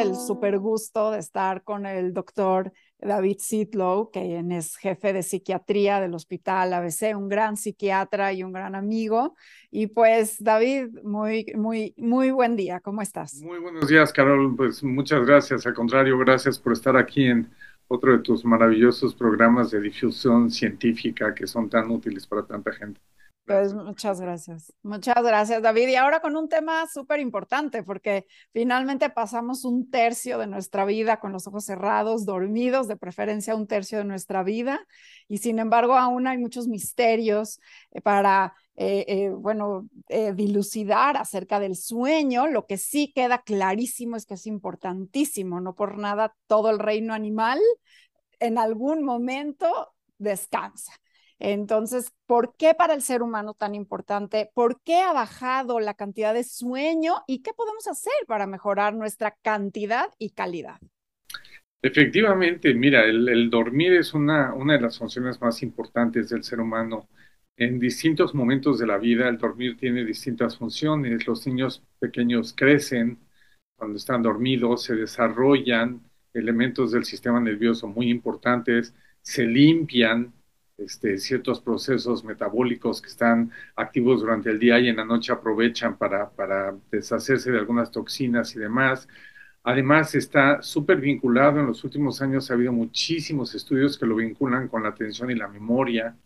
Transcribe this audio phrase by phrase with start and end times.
[0.00, 6.00] el super gusto de estar con el doctor David Sitlow, que es jefe de psiquiatría
[6.00, 9.34] del Hospital ABC, un gran psiquiatra y un gran amigo.
[9.70, 12.80] Y pues, David, muy, muy, muy buen día.
[12.80, 13.34] ¿Cómo estás?
[13.42, 14.56] Muy buenos días, Carol.
[14.56, 15.66] Pues muchas gracias.
[15.66, 17.50] Al contrario, gracias por estar aquí en
[17.88, 23.00] otro de tus maravillosos programas de difusión científica que son tan útiles para tanta gente.
[23.50, 24.72] Pues muchas gracias.
[24.84, 25.88] Muchas gracias, David.
[25.88, 31.18] Y ahora con un tema súper importante, porque finalmente pasamos un tercio de nuestra vida
[31.18, 34.86] con los ojos cerrados, dormidos, de preferencia un tercio de nuestra vida.
[35.26, 37.58] Y sin embargo, aún hay muchos misterios
[37.90, 39.88] eh, para, eh, eh, bueno,
[40.34, 42.46] dilucidar acerca del sueño.
[42.46, 47.14] Lo que sí queda clarísimo es que es importantísimo, no por nada todo el reino
[47.14, 47.58] animal
[48.38, 50.99] en algún momento descansa.
[51.40, 54.50] Entonces, ¿por qué para el ser humano tan importante?
[54.54, 57.14] ¿Por qué ha bajado la cantidad de sueño?
[57.26, 60.78] ¿Y qué podemos hacer para mejorar nuestra cantidad y calidad?
[61.82, 67.08] Efectivamente, mira, el, dormir es una, una de las funciones más importantes del ser humano.
[67.56, 71.26] En distintos momentos de la vida, el dormir tiene distintas funciones.
[71.26, 73.18] Los niños pequeños crecen
[73.76, 76.02] cuando están dormidos, se desarrollan
[76.34, 80.34] elementos del sistema nervioso muy importantes, se limpian,
[80.80, 85.96] este, ciertos procesos metabólicos que están activos durante el día y en la noche aprovechan
[85.96, 89.08] para, para deshacerse de algunas toxinas y demás.
[89.62, 94.68] Además, está súper vinculado, en los últimos años ha habido muchísimos estudios que lo vinculan
[94.68, 96.16] con la atención y la memoria.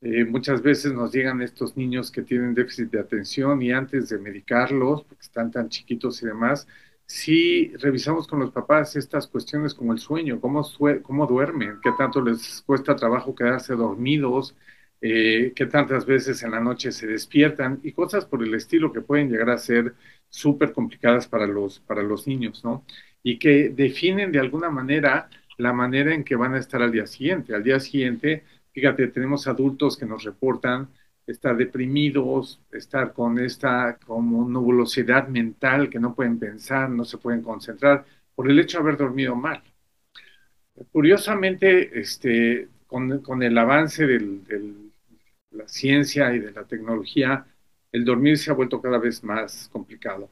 [0.00, 4.18] Eh, muchas veces nos llegan estos niños que tienen déficit de atención y antes de
[4.18, 6.66] medicarlos, porque están tan chiquitos y demás,
[7.06, 10.66] si revisamos con los papás estas cuestiones como el sueño, cómo,
[11.02, 14.56] cómo duermen, qué tanto les cuesta trabajo quedarse dormidos,
[15.00, 19.02] eh, qué tantas veces en la noche se despiertan y cosas por el estilo que
[19.02, 19.94] pueden llegar a ser
[20.30, 22.84] súper complicadas para los, para los niños, ¿no?
[23.22, 25.28] Y que definen de alguna manera
[25.58, 27.54] la manera en que van a estar al día siguiente.
[27.54, 30.88] Al día siguiente, fíjate, tenemos adultos que nos reportan
[31.26, 37.42] estar deprimidos, estar con esta como nubulosidad mental que no pueden pensar, no se pueden
[37.42, 38.04] concentrar
[38.34, 39.62] por el hecho de haber dormido mal.
[40.92, 44.40] Curiosamente, este, con, el avance de
[45.52, 47.46] la ciencia y de la tecnología,
[47.92, 50.30] el dormir se ha vuelto cada vez más complicado.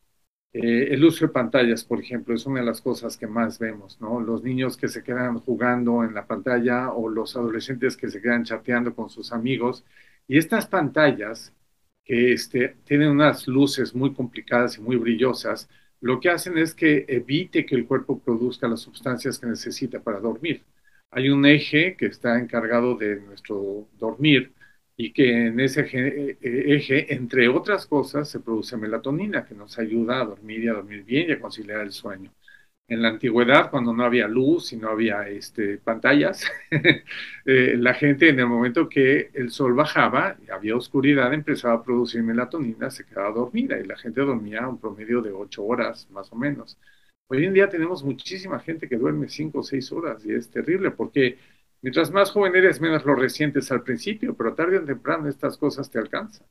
[0.53, 3.99] Eh, el uso de pantallas, por ejemplo, es una de las cosas que más vemos,
[4.01, 4.21] ¿no?
[4.21, 8.45] Los niños que se quedan jugando en la pantalla o los adolescentes que se quedan
[8.45, 9.85] chateando con sus amigos
[10.29, 11.53] y estas pantallas,
[12.05, 15.69] que este, tienen unas luces muy complicadas y muy brillosas,
[16.01, 20.21] lo que hacen es que evite que el cuerpo produzca las sustancias que necesita para
[20.21, 20.65] dormir.
[21.11, 24.53] Hay un eje que está encargado de nuestro dormir
[24.97, 29.79] y que en ese eje, eh, eje, entre otras cosas, se produce melatonina que nos
[29.79, 32.33] ayuda a dormir y a dormir bien y a conciliar el sueño
[32.89, 38.29] en la antigüedad, cuando no había luz y no había este, pantallas, eh, la gente
[38.29, 43.07] en el momento que el sol bajaba y había oscuridad empezaba a producir melatonina, se
[43.07, 46.79] quedaba dormida y la gente dormía un promedio de ocho horas más o menos.
[47.29, 50.91] Hoy en día tenemos muchísima gente que duerme cinco o seis horas y es terrible
[50.91, 51.39] porque
[51.81, 55.91] mientras más joven eres, menos lo resientes al principio, pero tarde o temprano estas cosas
[55.91, 56.47] te alcanzan.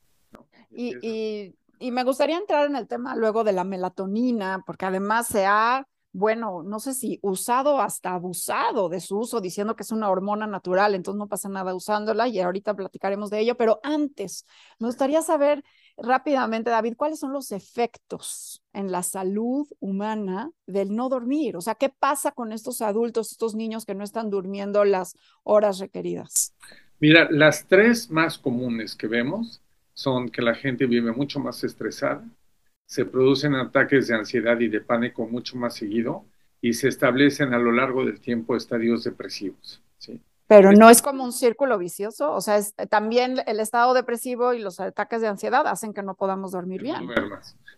[0.71, 5.27] Y, y, y me gustaría entrar en el tema luego de la melatonina, porque además
[5.27, 9.91] se ha bueno, no sé si usado hasta abusado de su uso, diciendo que es
[9.91, 14.45] una hormona natural, entonces no pasa nada usándola y ahorita platicaremos de ello, pero antes,
[14.79, 15.63] me gustaría saber
[15.97, 21.75] rápidamente, David, cuáles son los efectos en la salud humana del no dormir, o sea,
[21.75, 26.53] ¿qué pasa con estos adultos, estos niños que no están durmiendo las horas requeridas?
[26.99, 29.61] Mira, las tres más comunes que vemos
[29.93, 32.23] son que la gente vive mucho más estresada,
[32.91, 36.25] se producen ataques de ansiedad y de pánico mucho más seguido
[36.59, 39.81] y se establecen a lo largo del tiempo estadios depresivos.
[39.97, 40.19] ¿sí?
[40.45, 44.59] Pero no es como un círculo vicioso, o sea, es, también el estado depresivo y
[44.59, 47.07] los ataques de ansiedad hacen que no podamos dormir bien.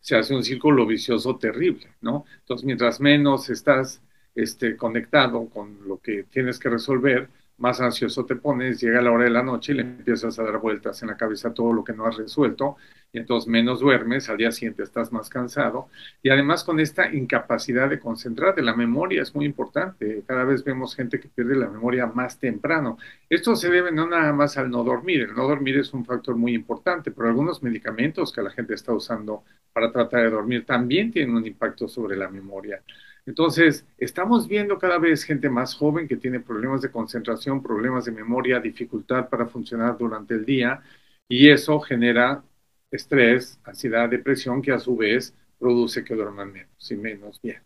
[0.01, 2.25] Se hace un círculo vicioso terrible, ¿no?
[2.39, 4.01] Entonces, mientras menos estás
[4.33, 9.25] este, conectado con lo que tienes que resolver, más ansioso te pones, llega la hora
[9.25, 11.94] de la noche y le empiezas a dar vueltas en la cabeza todo lo que
[11.94, 12.77] no has resuelto,
[13.11, 15.88] y entonces menos duermes, al día siguiente estás más cansado,
[16.23, 20.95] y además con esta incapacidad de concentrarte, la memoria es muy importante, cada vez vemos
[20.95, 22.97] gente que pierde la memoria más temprano.
[23.29, 26.35] Esto se debe no nada más al no dormir, el no dormir es un factor
[26.35, 31.11] muy importante, pero algunos medicamentos que la gente está usando para tratar de dormir también
[31.11, 32.81] tienen un impacto sobre la memoria.
[33.25, 38.11] Entonces, estamos viendo cada vez gente más joven que tiene problemas de concentración, problemas de
[38.11, 40.81] memoria, dificultad para funcionar durante el día,
[41.27, 42.43] y eso genera
[42.91, 47.61] estrés, ansiedad, depresión, que a su vez produce que duerman menos y menos bien.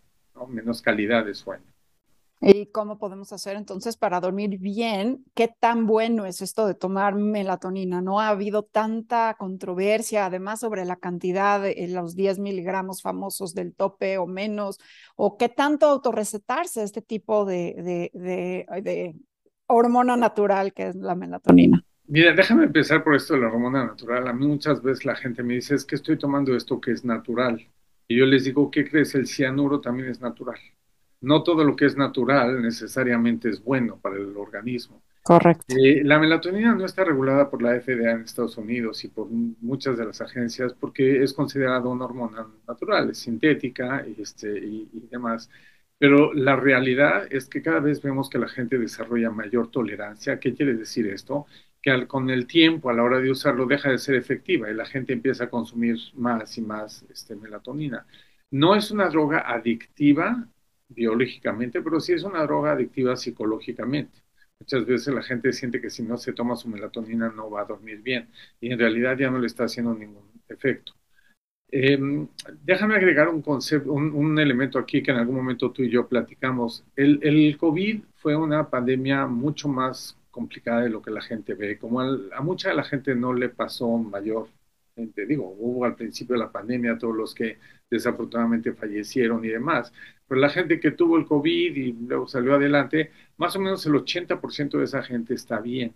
[0.49, 1.76] menos calidad de sueño.
[2.39, 5.25] ¿Y cómo podemos hacer entonces para dormir bien?
[5.33, 8.01] ¿Qué tan bueno es esto de tomar melatonina?
[8.01, 13.73] No ha habido tanta controversia, además, sobre la cantidad de los 10 miligramos famosos del
[13.73, 14.77] tope o menos,
[15.15, 19.15] o qué tanto autorrecetarse este tipo de, de, de
[19.65, 21.83] hormona natural que es la melatonina.
[22.05, 24.27] Mira, déjame empezar por esto de la hormona natural.
[24.27, 27.03] A mí muchas veces la gente me dice, es que estoy tomando esto que es
[27.03, 27.67] natural.
[28.07, 29.15] Y yo les digo, ¿qué crees?
[29.15, 30.59] El cianuro también es natural
[31.21, 35.01] no todo lo que es natural necesariamente es bueno para el organismo.
[35.27, 35.75] Correcto.
[35.75, 39.97] Eh, la melatonina no está regulada por la FDA en Estados Unidos y por muchas
[39.97, 45.49] de las agencias porque es considerada una hormona natural, es sintética este, y, y, demás.
[45.97, 50.39] Pero la realidad es que cada vez vemos que la gente desarrolla mayor tolerancia.
[50.39, 51.45] ¿Qué quiere decir esto?
[51.81, 54.75] Que al, con el tiempo, a la hora de usarlo, deja de ser efectiva y
[54.75, 58.05] la gente empieza a consumir más y más este, melatonina.
[58.51, 60.47] No es una droga adictiva
[60.89, 64.23] biológicamente, pero sí es una droga adictiva psicológicamente.
[64.59, 67.65] Muchas veces la gente siente que si no se toma su melatonina no va a
[67.65, 68.29] dormir bien
[68.59, 70.93] y en realidad ya no le está haciendo ningún efecto.
[71.69, 72.27] Em,
[72.63, 76.85] déjame agregar un concepto, un, elemento aquí que en algún momento tú y yo platicamos.
[76.95, 81.77] El, COVID fue una pandemia mucho más complicada de lo que la gente ve.
[81.77, 84.47] Como a mucha de la gente no le pasó mayor
[85.27, 87.57] digo, hubo al principio de la pandemia todos los que
[87.89, 89.93] desafortunadamente fallecieron y demás,
[90.27, 93.93] pero la gente que tuvo el COVID y luego salió adelante, más o menos el
[93.93, 95.95] 80% de esa gente está bien.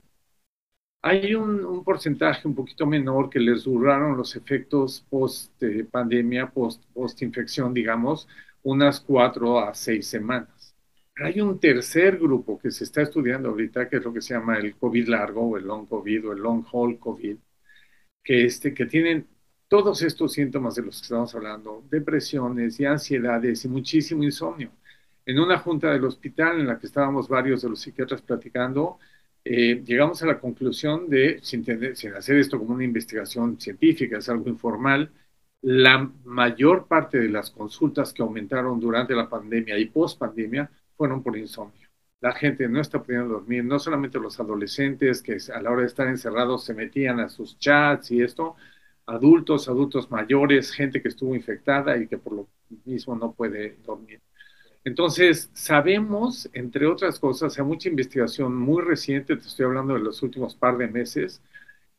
[1.04, 8.28] Hay un, porcentaje un poquito menor que les duraron los efectos post-pandemia, post-infección, digamos,
[8.64, 10.76] unas cuatro a seis semanas.
[11.18, 14.58] hay un tercer grupo que se está estudiando ahorita, que es lo que se llama
[14.58, 17.38] el COVID largo o el long COVID o el long haul COVID,
[18.24, 19.28] que, este, que tienen
[19.72, 24.70] todos estos síntomas de los que estamos hablando, depresiones y ansiedades y muchísimo insomnio.
[25.26, 29.00] En una junta del hospital en la que estábamos varios de los psiquiatras platicando,
[29.46, 31.64] eh, llegamos a la conclusión de, sin,
[31.96, 35.10] sin hacer esto como una investigación científica, es algo informal,
[35.62, 41.24] la mayor parte de las consultas que aumentaron durante la pandemia y post pandemia fueron
[41.24, 41.88] por insomnio
[42.22, 45.88] la gente no está pudiendo dormir, no solamente los adolescentes que a la hora de
[45.88, 48.56] estar encerrados se metían a sus chats y esto,
[49.06, 52.48] adultos, adultos mayores, gente que estuvo infectada y que por lo
[52.86, 54.22] mismo no puede dormir.
[54.84, 60.24] Entonces, sabemos, entre otras cosas, hay mucha investigación muy reciente, te estoy hablando de los
[60.24, 61.42] últimos par de meses,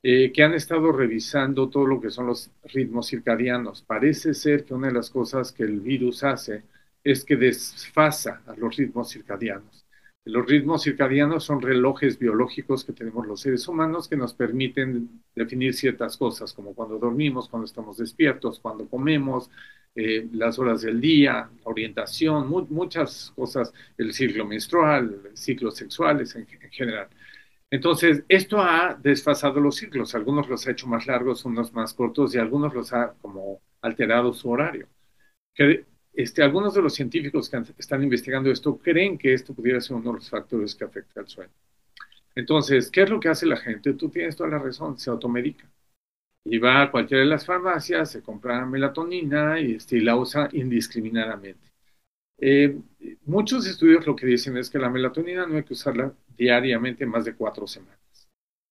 [0.02, 3.82] eh, que han estado revisando todo lo que son los ritmos circadianos.
[3.82, 6.64] Parece ser que una de las cosas que el virus hace
[7.04, 9.81] es que desfasa a los ritmos circadianos.
[10.24, 15.74] Los ritmos circadianos son relojes biológicos que tenemos los seres humanos que nos permiten definir
[15.74, 19.50] ciertas cosas, como cuando dormimos, cuando estamos despiertos, cuando comemos,
[19.94, 27.08] eh, las horas del día, orientación, muchas cosas, el ciclo menstrual, ciclos sexuales en, general.
[27.70, 32.34] Entonces, esto ha desfasado los ciclos, algunos los ha hecho más largos, unos más cortos
[32.34, 34.88] y algunos los ha como alterado su horario.
[36.12, 40.12] Este, algunos de los científicos que están investigando esto creen que esto pudiera ser uno
[40.12, 41.52] de los factores que afecta al sueño.
[42.34, 43.94] Entonces, ¿qué es lo que hace la gente?
[43.94, 45.68] Tú tienes toda la razón, se automedica.
[46.44, 51.70] Y va a cualquiera de las farmacias, se compra melatonina y, este, la usa indiscriminadamente.
[52.38, 52.76] Eh,
[53.24, 57.24] muchos estudios lo que dicen es que la melatonina no hay que usarla diariamente más
[57.24, 57.98] de cuatro semanas.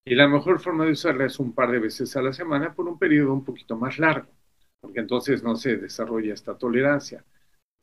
[0.04, 2.88] Y la mejor forma de usarla es un par de veces a la semana por
[2.88, 4.28] un periodo un poquito más largo,
[4.80, 7.24] porque entonces no se desarrolla esta tolerancia.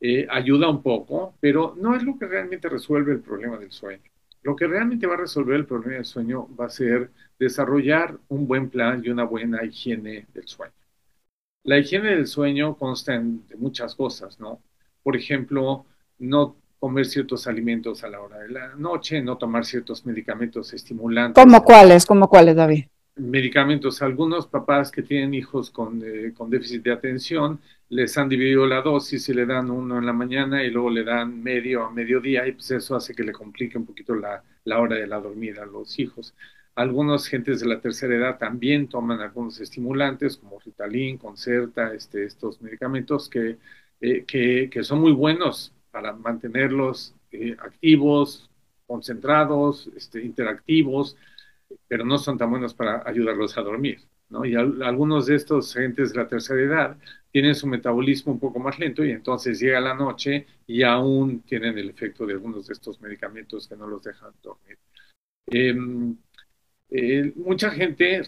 [0.01, 4.03] Eh, ayuda un poco, pero no es lo que realmente resuelve el problema del sueño.
[4.43, 8.47] Lo que realmente va a resolver el problema del sueño va a ser desarrollar un
[8.47, 10.73] buen plan y una buena higiene del sueño.
[11.63, 14.61] La higiene del sueño consta de muchas cosas, ¿no?
[15.03, 15.85] Por ejemplo,
[16.17, 21.43] no comer ciertos alimentos a la hora de la noche, no tomar ciertos medicamentos estimulantes.
[21.43, 22.05] ¿Cómo cuáles?
[22.05, 22.85] ¿Cómo cuáles, David?
[23.19, 24.01] Medicamentos.
[24.01, 27.59] Algunos papás que tienen hijos con, eh, con, déficit de atención
[27.89, 31.03] les han dividido la dosis y le dan uno en la mañana y luego le
[31.03, 34.79] dan medio a mediodía y pues eso hace que le complique un poquito la, la
[34.79, 36.33] hora de la dormida a los hijos.
[36.75, 42.61] Algunos gentes de la tercera edad también toman algunos estimulantes como Ritalin, Concerta, este, estos
[42.61, 43.57] medicamentos que,
[43.99, 48.49] eh, que, son muy buenos para mantenerlos eh, activos,
[48.87, 51.17] concentrados, este, interactivos,
[51.87, 53.99] pero no son tan buenos para ayudarlos a dormir.
[54.29, 54.45] ¿no?
[54.45, 56.97] Y algunos de estos gentes de la tercera edad
[57.31, 61.77] tienen su metabolismo un poco más lento y entonces llega la noche y aún tienen
[61.77, 64.77] el efecto de algunos de estos medicamentos que no los dejan dormir.
[65.47, 66.15] Em,
[66.89, 68.23] eh, mucha gente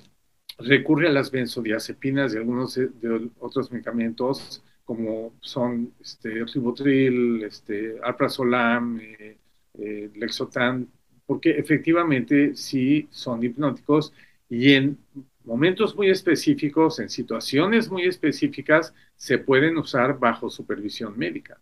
[0.58, 9.00] recurre a las benzodiazepinas y algunos de otros medicamentos como son este, ribotril, este, alprazolam,
[9.00, 9.38] eh,
[9.76, 10.88] eh, lexotan,
[11.32, 14.12] porque efectivamente sí son hipnóticos
[14.50, 14.98] y en
[15.46, 21.58] momentos muy específicos, en situaciones muy específicas, se pueden usar bajo supervisión médica.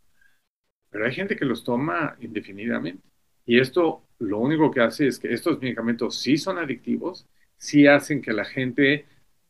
[0.90, 3.04] Pero hay gente que los toma indefinidamente.
[3.46, 8.24] Y esto lo único que hace es que estos medicamentos sí son adictivos, sí hacen
[8.24, 9.06] que la gente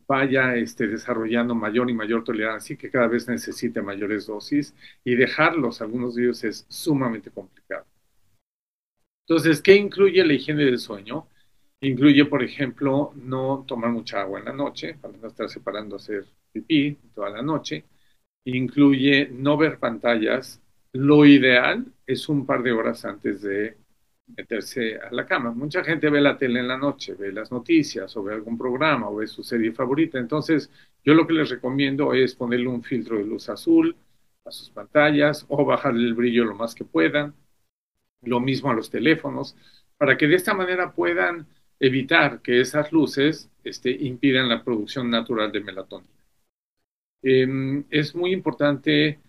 [0.06, 5.16] vaya este, desarrollando mayor y mayor tolerancia y que cada vez necesite mayores dosis y
[5.16, 7.86] dejarlos, algunos de ellos, es sumamente complicado.
[9.30, 11.28] Entonces, ¿qué incluye la higiene del sueño?
[11.82, 16.26] Incluye, por ejemplo, no tomar mucha agua en la noche, para no estar separando hacer
[16.52, 17.86] pipí toda la noche.
[18.46, 20.60] Incluye no ver pantallas.
[20.94, 23.78] Lo ideal es un par de horas antes de
[24.36, 25.52] meterse a la cama.
[25.52, 29.10] Mucha gente ve la tele en la noche, ve las noticias o ve algún programa
[29.10, 30.18] o ve su serie favorita.
[30.18, 30.72] Entonces,
[31.06, 33.96] yo lo que les recomiendo es ponerle un filtro de luz azul
[34.46, 37.36] a sus pantallas o bajarle el brillo lo más que puedan.
[38.22, 39.56] Lo mismo a los teléfonos,
[39.98, 41.48] para que de esta manera puedan
[41.80, 46.10] evitar que esas luces este, impidan la producción natural de melatonina.
[47.22, 49.20] Em, es muy importante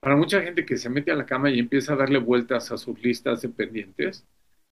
[0.00, 2.78] para mucha gente que se mete a la cama y empieza a darle vueltas a
[2.78, 4.26] sus listas de pendientes.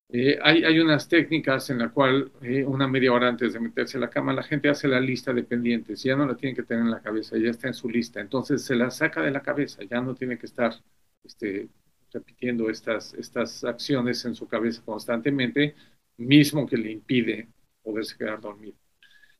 [0.09, 3.99] Eh, hay, hay, unas técnicas en la cual eh, una media hora antes de meterse
[3.99, 6.63] a la cama la gente hace la lista de pendientes, ya no la tiene que
[6.63, 9.43] tener en la cabeza, ya está en su lista, entonces se la saca de la
[9.43, 10.75] cabeza, ya no tiene que estar
[11.25, 11.69] este,
[12.13, 15.75] repitiendo estas, estas acciones en su cabeza constantemente,
[16.17, 17.49] mismo que le impide
[17.83, 18.77] poderse quedar dormido.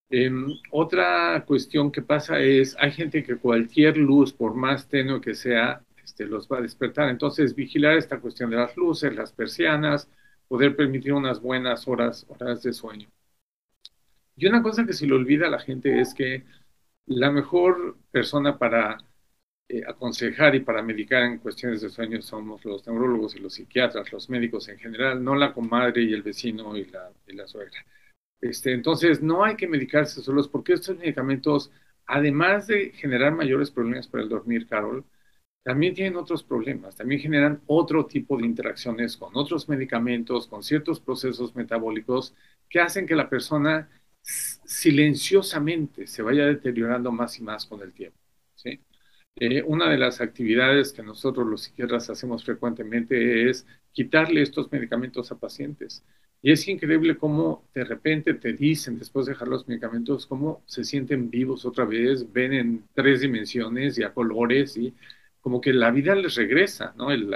[0.09, 5.35] Em, otra cuestión que pasa es, hay gente que cualquier luz, por más tenue que
[5.35, 7.09] sea, este, los va a despertar.
[7.11, 10.09] Entonces, vigilar esta cuestión de las luces, las persianas,
[10.49, 13.09] poder permitir unas buenas horas, horas de sueño.
[14.37, 16.45] Y una cosa que se le olvida a la gente es que
[17.07, 18.99] la mejor persona para
[19.69, 24.13] eh, aconsejar y para medicar en cuestiones de sueño somos los neurólogos y los psiquiatras,
[24.13, 27.85] los médicos en general, no la comadre y el vecino y la, y la suegra.
[28.41, 31.73] Este, entonces, no hay que medicarse solos porque estos medicamentos,
[32.07, 35.05] además de generar mayores problemas para el dormir, Carol,
[35.65, 41.01] también tienen otros problemas, también generan otro tipo de interacciones con otros medicamentos, con ciertos
[41.01, 42.35] procesos metabólicos
[42.69, 43.89] que hacen que la persona
[44.23, 48.19] silenciosamente se vaya deteriorando más y más con el tiempo.
[48.55, 48.81] ¿sí?
[49.39, 55.31] Eh, una de las actividades que nosotros los psiquiatras hacemos frecuentemente es quitarle estos medicamentos
[55.31, 56.03] a pacientes.
[56.41, 60.85] Y es increíble cómo de repente te dicen, después de dejar los medicamentos, cómo se
[60.85, 64.95] sienten vivos otra vez, ven en tres dimensiones y a colores y
[65.41, 67.11] como que la vida les regresa, ¿no?
[67.11, 67.33] El,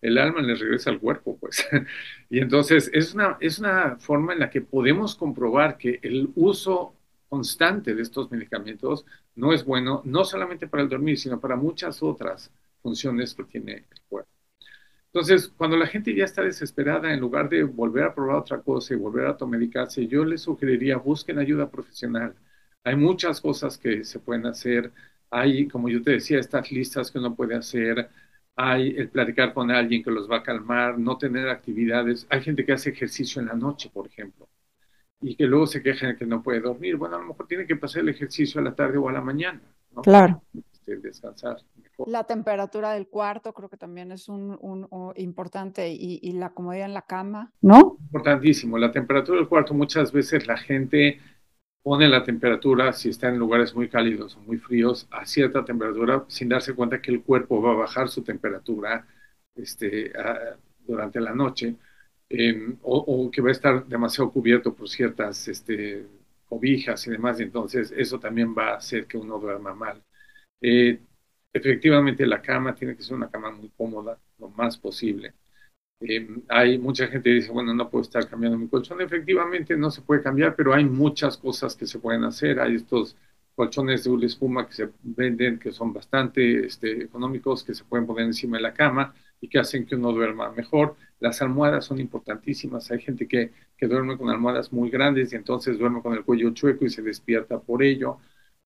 [0.00, 1.66] el, alma les regresa al cuerpo, pues.
[2.30, 6.94] y entonces es una, es una forma en la que podemos comprobar que el uso
[7.32, 12.02] constante de estos medicamentos no es bueno, no solamente para el dormir, sino para muchas
[12.02, 14.30] otras funciones que tiene el cuerpo.
[15.06, 18.92] Entonces, cuando la gente ya está desesperada, en lugar de volver a probar otra cosa
[18.92, 22.34] y volver a automedicarse, yo les sugeriría busquen ayuda profesional.
[22.84, 24.92] Hay muchas cosas que se pueden hacer.
[25.30, 28.10] Hay, como yo te decía, estas listas que uno puede hacer.
[28.56, 32.26] Hay el platicar con alguien que los va a calmar, no tener actividades.
[32.30, 34.48] Hay gente que hace ejercicio en la noche, por ejemplo
[35.22, 36.96] y que luego se quejan de que no puede dormir.
[36.96, 39.20] Bueno, a lo mejor tiene que pasar el ejercicio a la tarde o a la
[39.20, 39.60] mañana.
[39.94, 40.02] ¿no?
[40.02, 40.42] Claro.
[40.54, 42.08] Este, descansar mejor.
[42.08, 46.86] La temperatura del cuarto creo que también es un, un, importante y, y, la comodidad
[46.86, 47.96] en la cama, ¿no?
[48.00, 48.76] Importantísimo.
[48.78, 51.20] La temperatura del cuarto, muchas veces la gente
[51.82, 56.24] pone la temperatura, si está en lugares muy cálidos o muy fríos, a cierta temperatura
[56.28, 59.06] sin darse cuenta que el cuerpo va a bajar su temperatura
[59.54, 61.76] este, a, durante la noche
[62.82, 66.06] o, que va a estar demasiado cubierto por ciertas este,
[66.46, 70.02] cobijas y demás, y entonces eso también va a hacer que uno duerma mal.
[70.60, 71.00] Eh,
[71.52, 75.34] efectivamente, la cama tiene que ser una cama muy cómoda, lo más posible.
[76.00, 79.00] Em, hay mucha gente que dice, bueno, no puedo estar cambiando mi colchón.
[79.00, 82.60] Efectivamente, no se puede cambiar, pero hay muchas cosas que se pueden hacer.
[82.60, 83.16] Hay estos
[83.54, 88.06] colchones de hule espuma que se venden, que son bastante este, económicos, que se pueden
[88.06, 90.96] poner encima de la cama y que hacen que uno duerma mejor.
[91.22, 92.90] Las almohadas son importantísimas.
[92.90, 96.50] Hay gente que, que duerme con almohadas muy grandes y entonces duerme con el cuello
[96.50, 98.18] chueco y se despierta por ello.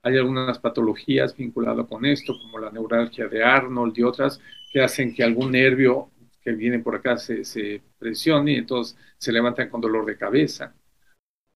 [0.03, 4.41] Hay algunas patologías vinculadas con esto, como la neuralgia de Arnold y otras,
[4.73, 6.11] que hacen que algún nervio
[6.41, 10.75] que viene por acá se, se presione y entonces se levantan con dolor de cabeza.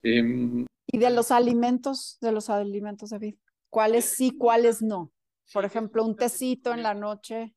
[0.03, 3.37] Eh, y de los alimentos, de los alimentos, David,
[3.71, 5.11] ¿cuáles sí, cuáles no?
[5.51, 7.55] Por ejemplo, un tecito en la noche.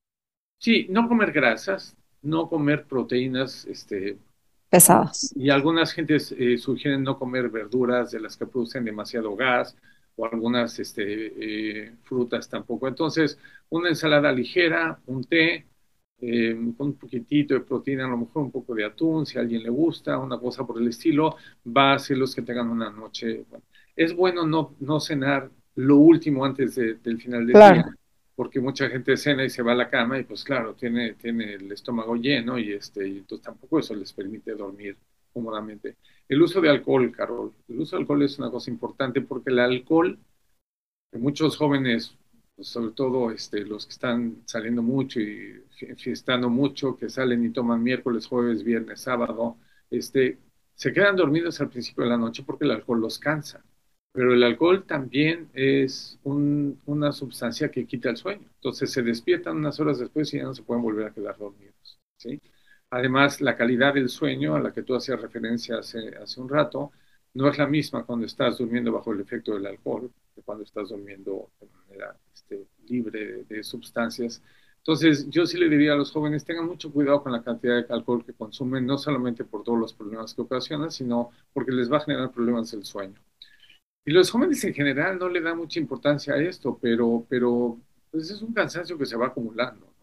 [0.59, 4.17] Sí, no comer grasas, no comer proteínas este,
[4.69, 5.33] pesadas.
[5.35, 9.75] Y algunas gentes eh, sugieren no comer verduras de las que producen demasiado gas
[10.15, 11.03] o algunas este,
[11.85, 12.87] eh, frutas tampoco.
[12.87, 13.37] Entonces,
[13.69, 15.65] una ensalada ligera, un té,
[16.19, 19.41] eh, con un poquitito de proteína, a lo mejor un poco de atún, si a
[19.41, 22.89] alguien le gusta, una cosa por el estilo, va a hacer los que tengan una
[22.89, 23.45] noche.
[23.95, 27.95] es bueno no, no cenar lo último antes del final del día,
[28.43, 31.53] porque mucha gente cena y se va a la cama y pues claro, tiene, tiene
[31.53, 34.97] el estómago lleno y, este, y entonces tampoco eso les permite dormir
[35.31, 35.95] cómodamente.
[36.27, 39.59] El uso de alcohol, Carol, el uso de alcohol es una cosa importante porque el
[39.59, 40.19] alcohol,
[41.13, 42.17] muchos jóvenes
[42.57, 45.63] pues, sobre todo este, los que están saliendo mucho y
[45.95, 49.57] fiestando mucho, que salen y toman miércoles, jueves, viernes, sábado,
[49.89, 50.37] este,
[50.75, 53.63] se quedan dormidos al principio de la noche porque el alcohol los cansa.
[54.13, 58.47] Pero el alcohol también es una sustancia que quita el sueño.
[58.55, 61.99] Entonces se despiertan unas horas después y ya no se pueden volver a quedar dormidos.
[62.91, 66.91] Además, la calidad del sueño a la que tú hacías referencia hace, hace un rato
[67.33, 70.89] no es la misma cuando estás durmiendo bajo el efecto del alcohol que cuando estás
[70.89, 74.43] durmiendo de manera este, libre de, sustancias.
[74.77, 77.93] Entonces, yo sí le diría a los jóvenes, tengan mucho cuidado con la cantidad de
[77.93, 81.97] alcohol que consumen, no solamente por todos los problemas que ocasionan, sino porque les va
[81.97, 83.19] a generar problemas del sueño.
[84.05, 87.77] Y los jóvenes en general no le dan mucha importancia a esto, pero, pero
[88.11, 89.93] pues es un cansancio que se va acumulando.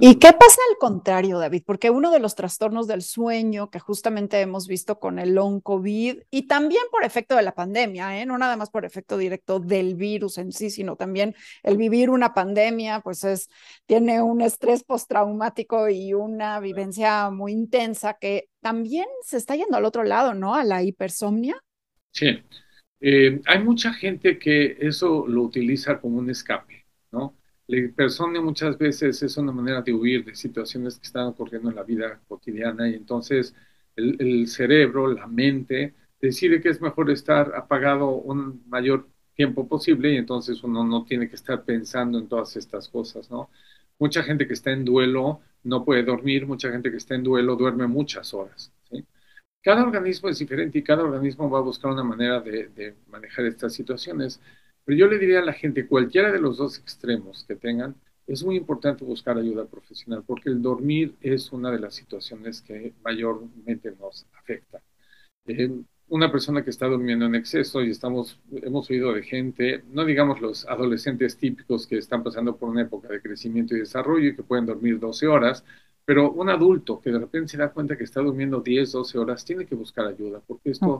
[0.00, 1.62] ¿Y qué pasa al contrario, David?
[1.66, 6.18] Porque uno de los trastornos del sueño que justamente hemos visto con el long COVID
[6.30, 8.26] y también por efecto de la pandemia, ¿eh?
[8.26, 12.34] no nada más por efecto directo del virus en sí, sino también el vivir una
[12.34, 13.48] pandemia, pues es,
[13.86, 19.84] tiene un estrés postraumático y una vivencia muy intensa que también se está yendo al
[19.84, 20.54] otro lado, ¿no?
[20.54, 21.56] A la hipersomnia.
[22.12, 22.42] Sí,
[23.00, 27.36] eh, hay mucha gente que eso lo utiliza como un escape, ¿no?
[27.66, 31.76] La persona muchas veces es una manera de huir de situaciones que están ocurriendo en
[31.76, 33.54] la vida cotidiana y entonces
[33.96, 40.16] el, cerebro, la mente, decide que es mejor estar apagado un mayor tiempo posible y
[40.16, 43.50] entonces uno no tiene que estar pensando en todas estas cosas, ¿no?
[43.98, 47.56] Mucha gente que está en duelo no puede dormir, mucha gente que está en duelo
[47.56, 48.72] duerme muchas horas.
[48.90, 49.04] ¿sí?
[49.66, 53.72] Cada organismo es diferente y cada organismo va a buscar una manera de, manejar estas
[53.72, 54.40] situaciones.
[54.84, 57.96] Pero yo le diría a la gente, cualquiera de los dos extremos que tengan,
[58.28, 62.92] es muy importante buscar ayuda profesional porque el dormir es una de las situaciones que
[63.02, 64.80] mayormente nos afecta.
[65.46, 65.68] Eh,
[66.10, 70.40] una persona que está durmiendo en exceso y estamos, hemos oído de gente, no digamos
[70.40, 74.44] los adolescentes típicos que están pasando por una época de crecimiento y desarrollo y que
[74.44, 75.64] pueden dormir 12 horas,
[76.06, 79.44] pero un adulto que de repente se da cuenta que está durmiendo 10, 12 horas,
[79.44, 80.98] tiene que buscar ayuda porque esto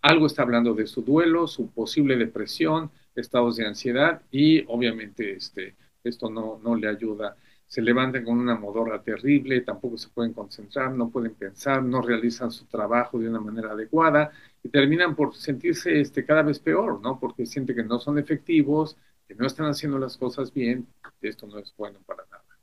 [0.00, 5.74] algo está hablando de su duelo, su posible depresión, estados de ansiedad y obviamente este,
[6.04, 7.36] esto no, no le ayuda.
[7.66, 12.52] Se levantan con una modorra terrible, tampoco se pueden concentrar, no pueden pensar, no realizan
[12.52, 14.30] su trabajo de una manera adecuada
[14.62, 17.18] y terminan por sentirse este, cada vez peor, ¿no?
[17.18, 20.86] Porque sienten que no son efectivos, que no están haciendo las cosas bien,
[21.22, 22.53] esto no es bueno para nada.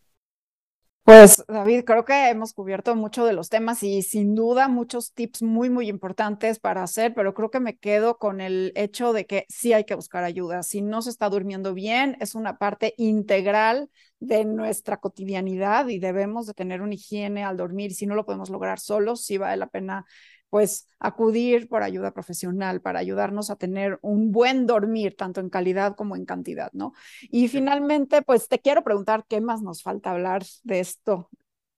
[1.11, 5.41] Pues David, creo que hemos cubierto mucho de los temas y sin duda muchos tips
[5.41, 9.45] muy, muy importantes para hacer, pero creo que me quedo con el hecho de que
[9.49, 10.63] sí hay que buscar ayuda.
[10.63, 13.89] Si no se está durmiendo bien, es una parte integral
[14.21, 17.93] de nuestra cotidianidad y debemos de tener una higiene al dormir.
[17.93, 20.05] Si no lo podemos lograr solos, sí vale la pena
[20.51, 25.95] pues acudir por ayuda profesional para ayudarnos a tener un buen dormir, tanto en calidad
[25.95, 26.93] como en cantidad, ¿no?
[27.21, 31.29] Y finalmente, pues te quiero preguntar, ¿qué más nos falta hablar de esto,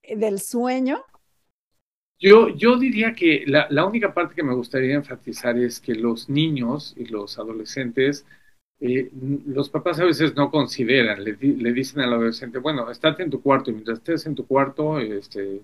[0.02, 1.04] eh, del sueño?
[2.20, 6.28] Yo, yo diría que la, la única parte que me gustaría enfatizar es que los
[6.28, 8.26] niños y los adolescentes,
[8.80, 9.12] eh,
[9.46, 13.40] los papás a veces no consideran, le, le, dicen al adolescente, bueno, estate en tu
[13.40, 15.62] cuarto y mientras estés en tu cuarto, este,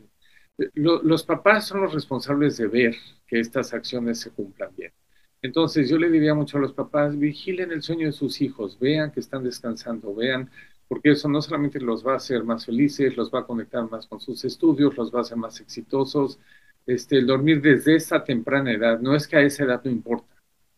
[0.73, 2.95] los papás son los responsables de ver
[3.27, 4.91] que estas acciones se cumplan bien.
[5.41, 9.11] Entonces yo le diría mucho a los papás, vigilen el sueño de sus hijos, vean
[9.11, 10.49] que están descansando, vean,
[10.87, 14.07] porque eso no solamente los va a hacer más felices, los va a conectar más
[14.07, 16.39] con sus estudios, los va a hacer más exitosos.
[16.85, 20.27] Este, el dormir desde esa temprana edad, no es que a esa edad no importa,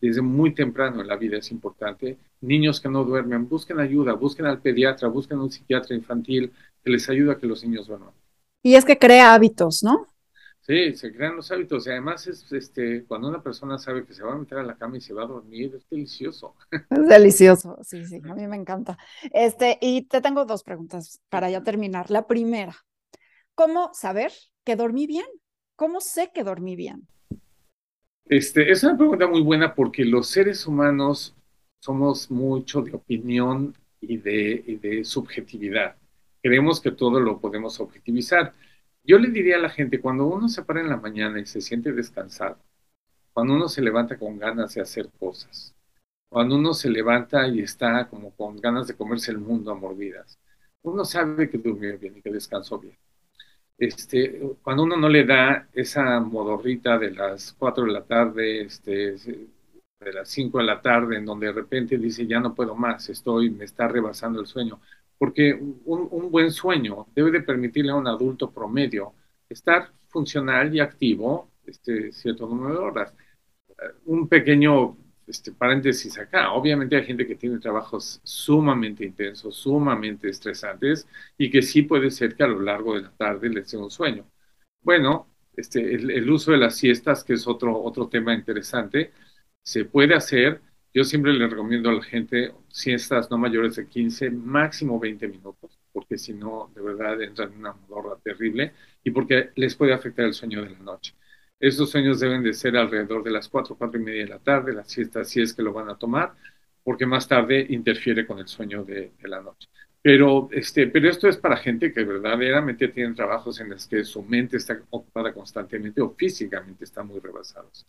[0.00, 2.18] desde muy temprano en la vida es importante.
[2.40, 6.52] Niños que no duermen, busquen ayuda, busquen al pediatra, busquen un psiquiatra infantil
[6.84, 8.10] que les ayude a que los niños duerman.
[8.62, 10.06] Y es que crea hábitos, ¿no?
[10.60, 14.22] Sí, se crean los hábitos y además es este cuando una persona sabe que se
[14.22, 16.54] va a meter a la cama y se va a dormir, es delicioso.
[16.90, 18.98] Es delicioso, sí, sí, a mí me encanta.
[19.32, 22.10] Este, y te tengo dos preguntas para ya terminar.
[22.10, 22.76] La primera,
[23.54, 24.32] ¿cómo saber
[24.64, 25.26] que dormí bien?
[25.76, 27.08] ¿Cómo sé que dormí bien?
[28.26, 31.34] Este, es una pregunta muy buena porque los seres humanos
[31.80, 35.96] somos mucho de opinión y de, y de subjetividad
[36.42, 38.54] creemos que todo lo podemos objetivizar.
[39.04, 41.60] Yo le diría a la gente, cuando uno se para en la mañana y se
[41.60, 42.58] siente descansado,
[43.32, 45.74] cuando uno se levanta con ganas de hacer cosas,
[46.28, 50.38] cuando uno se levanta y está como con ganas de comerse el mundo a mordidas.
[50.82, 52.96] Uno sabe que durmió bien y que descansó bien.
[53.78, 59.16] Este, cuando uno no le da esa modorrita de las 4 de la tarde, este,
[59.16, 63.08] de las 5 de la tarde, en donde de repente dice, ya no puedo más,
[63.08, 64.80] estoy, me está rebasando el sueño.
[65.22, 69.14] Porque un, un buen sueño debe de permitirle a un adulto promedio
[69.48, 73.14] estar funcional y activo este, cierto número de horas.
[74.06, 76.52] Un pequeño este, paréntesis acá.
[76.52, 81.06] Obviamente hay gente que tiene trabajos sumamente intensos, sumamente estresantes
[81.38, 83.90] y que sí puede ser que a lo largo de la tarde les dé un
[83.90, 84.26] sueño.
[84.82, 89.12] Bueno, este, el, uso de las siestas, que es otro, otro tema interesante,
[89.62, 90.60] se puede hacer.
[90.94, 95.78] Yo siempre le recomiendo a la gente siestas no mayores de 15, máximo 20 minutos,
[95.90, 100.26] porque si no, de verdad entran en una modorra terrible y porque les puede afectar
[100.26, 101.14] el sueño de la noche.
[101.58, 104.74] Esos sueños deben de ser alrededor de las 4, 4 y media de la tarde,
[104.74, 106.34] la siesta si es que lo van a tomar,
[106.82, 109.68] porque más tarde interfiere con el sueño de, la noche.
[110.02, 114.22] Pero, este, pero esto es para gente que verdaderamente tiene trabajos en los que su
[114.22, 117.86] mente está ocupada constantemente o físicamente está muy rebasados.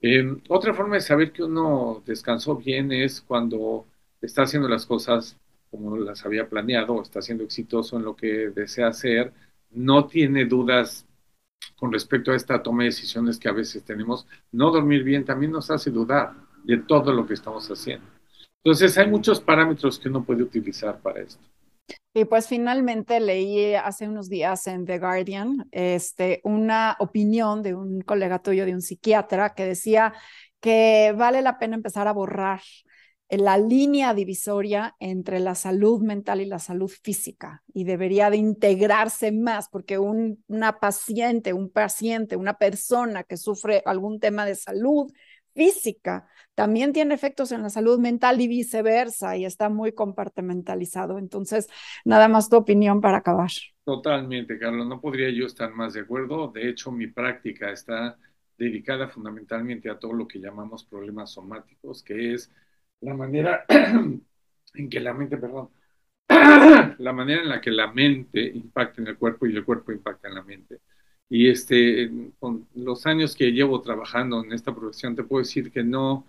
[0.00, 3.86] Em, otra forma de saber que uno descansó bien es cuando
[4.20, 5.36] está haciendo las cosas
[5.70, 9.32] como las había planeado, está siendo exitoso en lo que desea hacer,
[9.70, 11.04] no tiene dudas
[11.76, 15.52] con respecto a esta toma de decisiones que a veces tenemos, no dormir bien también
[15.52, 16.32] nos hace dudar
[16.64, 18.06] de todo lo que estamos haciendo.
[18.64, 21.42] Entonces hay muchos parámetros que uno puede utilizar para esto.
[22.14, 28.00] Y pues finalmente leí hace unos días en The Guardian este, una opinión de un
[28.00, 30.12] colega tuyo, de un psiquiatra, que decía
[30.60, 32.60] que vale la pena empezar a borrar
[33.30, 39.32] la línea divisoria entre la salud mental y la salud física y debería de integrarse
[39.32, 45.12] más porque un, una paciente, un paciente, una persona que sufre algún tema de salud
[45.58, 51.18] física también tiene efectos en la salud mental y viceversa y está muy compartimentalizado.
[51.18, 51.68] Entonces,
[52.04, 53.50] nada más tu opinión para acabar.
[53.84, 56.48] Totalmente, Carlos, no podría yo estar más de acuerdo.
[56.48, 58.16] De hecho, mi práctica está
[58.56, 62.52] dedicada fundamentalmente a todo lo que llamamos problemas somáticos, que es
[63.00, 63.64] la manera
[64.74, 65.70] en que la mente, perdón,
[66.28, 70.28] la manera en la que la mente impacta en el cuerpo y el cuerpo impacta
[70.28, 70.80] en la mente.
[71.30, 75.82] Y este, con los años que llevo trabajando en esta profesión, te puedo decir que
[75.84, 76.24] no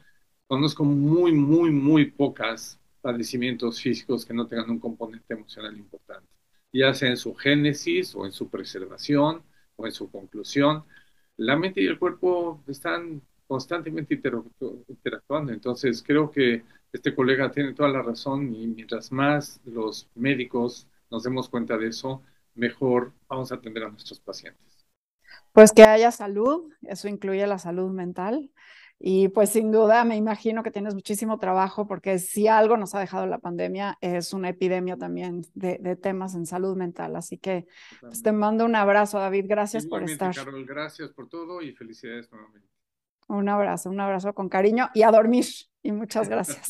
[0.48, 6.28] conozco muy, muy, muy pocas padecimientos físicos que no tengan un componente emocional importante,
[6.74, 9.42] ya sea en su génesis o en su preservación
[9.78, 10.84] o en su conclusión.
[11.38, 14.14] La mente y el cuerpo están constantemente
[14.88, 15.52] interactuando.
[15.54, 21.24] Entonces, creo que este colega tiene toda la razón y mientras más los médicos nos
[21.24, 22.22] demos cuenta de eso,
[22.56, 24.69] mejor vamos a atender a nuestros pacientes.
[25.60, 28.50] Pues que haya salud, eso incluye la salud mental.
[28.98, 33.00] Y pues sin duda me imagino que tienes muchísimo trabajo porque si algo nos ha
[33.02, 37.14] dejado la pandemia es una epidemia también de, temas en salud mental.
[37.18, 37.68] Así que
[38.00, 39.48] pues, te mando un abrazo, David.
[39.50, 40.34] Gracias por estar.
[40.34, 42.70] Carol, gracias por todo y felicidades nuevamente.
[43.28, 45.46] Un abrazo, un abrazo con cariño y a dormir.
[45.84, 46.70] Y muchas gracias.